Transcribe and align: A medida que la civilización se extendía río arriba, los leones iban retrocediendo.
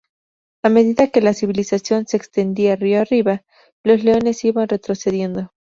A 0.63 0.69
medida 0.69 1.11
que 1.11 1.21
la 1.21 1.35
civilización 1.35 2.07
se 2.07 2.17
extendía 2.17 2.75
río 2.75 3.01
arriba, 3.01 3.43
los 3.85 4.03
leones 4.03 4.43
iban 4.43 4.67
retrocediendo. 4.67 5.51